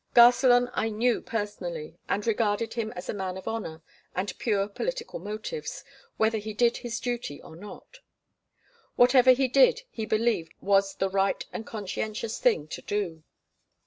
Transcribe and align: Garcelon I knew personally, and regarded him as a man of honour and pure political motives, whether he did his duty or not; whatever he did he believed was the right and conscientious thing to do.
Garcelon 0.15 0.67
I 0.73 0.89
knew 0.89 1.21
personally, 1.21 1.99
and 2.09 2.25
regarded 2.25 2.73
him 2.73 2.91
as 2.93 3.07
a 3.07 3.13
man 3.13 3.37
of 3.37 3.47
honour 3.47 3.83
and 4.15 4.35
pure 4.39 4.67
political 4.67 5.19
motives, 5.19 5.83
whether 6.17 6.39
he 6.39 6.53
did 6.55 6.77
his 6.77 6.99
duty 6.99 7.39
or 7.39 7.55
not; 7.55 7.99
whatever 8.95 9.31
he 9.33 9.47
did 9.47 9.83
he 9.91 10.07
believed 10.07 10.55
was 10.59 10.95
the 10.95 11.11
right 11.11 11.45
and 11.53 11.67
conscientious 11.67 12.39
thing 12.39 12.67
to 12.69 12.81
do. 12.81 13.21